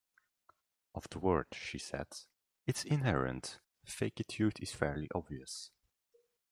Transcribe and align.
Of 0.95 1.07
the 1.11 1.19
word, 1.19 1.45
she 1.51 1.77
said 1.77 2.07
"its 2.65 2.83
inherent 2.83 3.59
fakeitude 3.85 4.59
is 4.59 4.71
fairly 4.73 5.07
obvious". 5.13 5.69